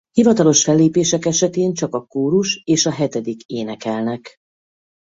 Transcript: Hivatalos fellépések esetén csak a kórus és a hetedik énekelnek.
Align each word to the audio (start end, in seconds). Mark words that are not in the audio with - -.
Hivatalos 0.11 0.63
fellépések 0.63 1.25
esetén 1.25 1.73
csak 1.73 1.93
a 1.93 2.05
kórus 2.05 2.61
és 2.63 2.85
a 2.85 2.91
hetedik 2.91 3.41
énekelnek. 3.47 4.37